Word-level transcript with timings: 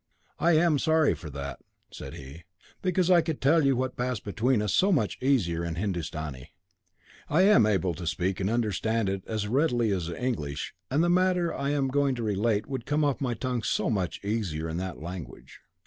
"I 0.39 0.53
am 0.53 0.79
sorry 0.79 1.13
for 1.13 1.29
that," 1.29 1.59
said 1.91 2.15
he, 2.15 2.41
"because 2.81 3.11
I 3.11 3.21
could 3.21 3.39
tell 3.39 3.63
you 3.63 3.75
what 3.75 3.95
passed 3.95 4.23
between 4.23 4.59
us 4.59 4.73
so 4.73 4.91
much 4.91 5.15
easier 5.21 5.63
in 5.63 5.75
Hindustani. 5.75 6.53
I 7.29 7.43
am 7.43 7.67
able 7.67 7.93
to 7.93 8.07
speak 8.07 8.39
and 8.39 8.49
understand 8.49 9.09
it 9.09 9.23
as 9.27 9.47
readily 9.47 9.91
as 9.91 10.09
English, 10.09 10.73
and 10.89 11.03
the 11.03 11.09
matter 11.11 11.53
I 11.53 11.69
am 11.69 11.87
going 11.87 12.15
to 12.15 12.23
relate 12.23 12.65
would 12.65 12.87
come 12.87 13.03
off 13.03 13.21
my 13.21 13.35
tongue 13.35 13.61
so 13.61 13.91
much 13.91 14.19
easier 14.23 14.67
in 14.67 14.77
that 14.77 14.97
language." 14.99 15.59